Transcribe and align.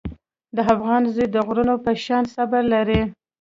د 0.55 0.57
افغان 0.73 1.01
زوی 1.13 1.27
د 1.31 1.35
غرونو 1.47 1.75
په 1.85 1.91
شان 2.03 2.23
صبر 2.35 2.61
لري. 2.73 3.01